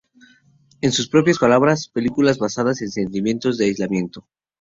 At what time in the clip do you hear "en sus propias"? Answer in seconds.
0.81-1.37